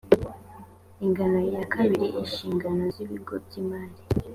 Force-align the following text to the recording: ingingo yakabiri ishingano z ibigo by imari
ingingo 1.03 1.39
yakabiri 1.57 2.07
ishingano 2.25 2.83
z 2.93 2.95
ibigo 3.03 3.33
by 3.43 3.53
imari 3.61 3.97